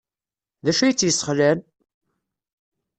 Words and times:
D 0.63 0.65
acu 0.71 0.81
ay 0.83 0.93
tt-yesxelɛen? 0.93 1.59